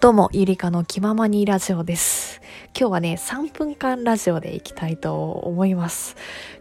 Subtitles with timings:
[0.00, 2.42] どうも、ゆりかの気ままにラジオです。
[2.78, 6.16] 今日はね、3分間ラジオでいきたいと思います。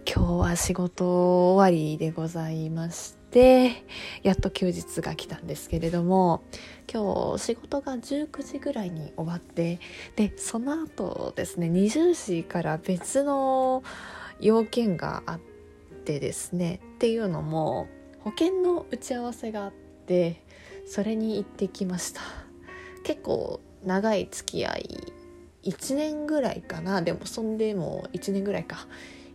[0.05, 3.83] 今日は仕事終わりでございまして、
[4.21, 6.43] やっと休日が来たんですけれども、
[6.91, 9.79] 今日仕事が19時ぐらいに終わって、
[10.15, 13.83] で、その後ですね、20時から別の
[14.39, 15.39] 要件があっ
[16.05, 17.89] てですね、っていうのも、
[18.19, 19.73] 保険の打ち合わせがあっ
[20.05, 20.45] て、
[20.85, 22.42] それに行ってきました。
[23.03, 25.13] 結構長い付き合い
[25.63, 28.87] 1年ぐらいかなでもそんでも1年ぐらいか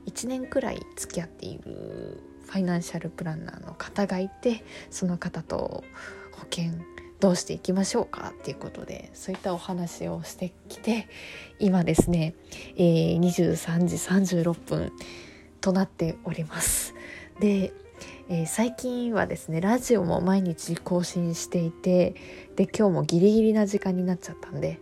[0.06, 5.84] 1年くらい付き合っているファイナンシャルプランナーの方がいてその方と
[6.32, 6.72] 保険
[7.20, 11.08] どうしていきましょうかっていうことでそういったお話をしてきて
[11.58, 12.34] 今ですね、
[12.76, 14.92] えー、23時36分
[15.60, 16.94] となっております。
[17.40, 17.72] で
[18.30, 22.14] えー、最近はですねラジオも毎日更新していて
[22.56, 24.80] で今日もギリギリな時間になっちゃったんで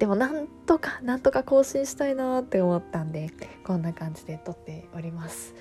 [0.00, 3.30] でもなんとかなんとか更新したいなって思ったんで
[3.64, 5.54] こんな感じで撮っております。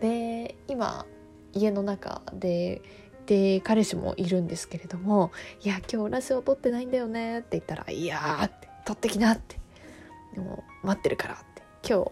[0.00, 1.06] で今
[1.52, 2.82] 家の中で
[3.26, 9.58] で彼氏もいるんですけれども「いや今日ラジオ撮ってないんだよね」って言ったら「いやー」って「撮ってきな」って
[10.34, 12.04] 「でも待ってるから」って今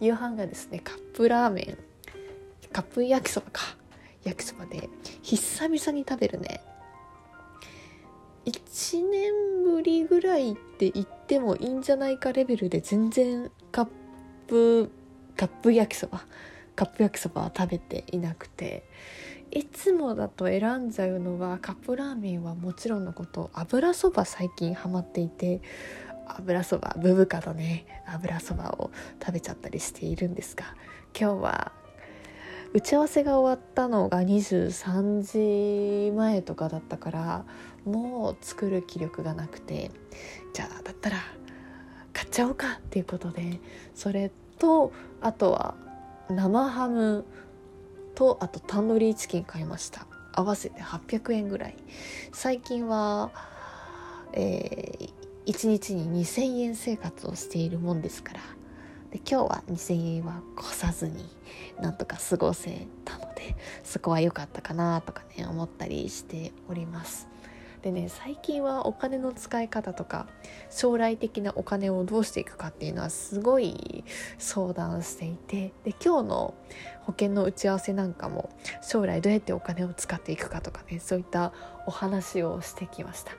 [0.00, 1.78] 日夕飯がですねカップラーメン
[2.72, 3.77] カップ焼きそばか。
[4.24, 4.88] 焼きそばで
[5.22, 6.60] 久々に食べるね。
[8.44, 13.88] 1年ぶりぐらいって言ってもいいんじゃないかレベルで全然カッ
[14.46, 14.90] プ
[15.36, 16.22] カップ焼きそば
[16.74, 18.84] カップ焼きそばは食べていなくて。
[19.50, 25.62] いつもだと選んじゃうのはカップラーメンはもちろんのこと油そば最近ハマっていて
[26.26, 30.66] 油そばブブカのね油そばを食べちゃったりしているんですが
[31.18, 31.72] 今日は
[32.74, 37.44] 打ち合わせが終わったのが23時前とかだったから
[37.84, 39.90] もう作る気力がなくて
[40.52, 41.16] じゃあだったら
[42.12, 43.60] 買っちゃおうかっていうことで
[43.94, 45.74] それとあとは
[46.28, 47.24] 生ハム
[48.14, 50.06] とあとタンドリーチキン買いました。
[50.32, 51.76] 合わせて800円ぐらい。
[52.32, 53.30] 最近は、
[54.32, 58.40] えー、1日に2000円生活をしているもんですから
[59.10, 61.24] で今日は2,000円は越さずに
[61.80, 67.26] なんとか過ごせたのでそこは良かったかなとかね思ったりしております。
[67.82, 70.26] でね最近はお金の使い方とか
[70.70, 74.04] 将来的なお金をどうしていくかっていうのはすごい
[74.38, 76.54] 相談していてで今日の
[77.02, 78.50] 保険の打ち合わせなんかも
[78.82, 81.52] 将来どうやってお金を使っていくかとかねそういった
[81.86, 83.32] お話をしてきました。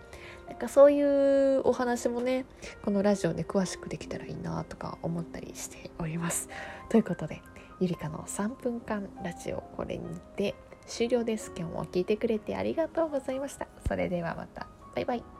[0.48, 2.46] なんかそういうお話もね
[2.84, 6.50] このラジオで詳しくできたらいいなとか思ったりしております。
[6.90, 7.44] ということで
[7.80, 10.04] ゆりかの3分間ラジオこれに
[10.36, 10.56] て
[10.90, 11.52] 終了です。
[11.56, 13.68] 今日も聞いてくれてありがとうございました。
[13.88, 15.39] それではまたバイバイ。